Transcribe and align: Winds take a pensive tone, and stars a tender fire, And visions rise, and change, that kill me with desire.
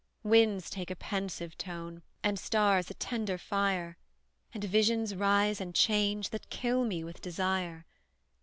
Winds 0.23 0.71
take 0.71 0.89
a 0.89 0.95
pensive 0.95 1.55
tone, 1.59 2.01
and 2.23 2.39
stars 2.39 2.89
a 2.89 2.95
tender 2.95 3.37
fire, 3.37 3.97
And 4.51 4.63
visions 4.63 5.13
rise, 5.13 5.61
and 5.61 5.75
change, 5.75 6.31
that 6.31 6.49
kill 6.49 6.85
me 6.85 7.03
with 7.03 7.21
desire. 7.21 7.85